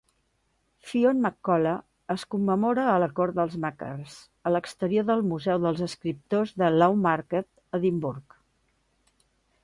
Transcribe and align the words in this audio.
Fionn 0.91 1.19
Mac 1.23 1.35
Colla 1.47 1.73
es 2.13 2.23
commemora 2.35 2.85
a 2.93 2.95
la 3.03 3.09
Cort 3.19 3.35
dels 3.39 3.57
Makars, 3.65 4.15
a 4.49 4.53
l'exterior 4.53 5.05
del 5.09 5.21
museu 5.33 5.59
dels 5.65 5.83
escriptors 5.89 6.55
de 6.63 6.71
Lawnmarket, 6.77 7.47
Edinburgh. 7.79 8.35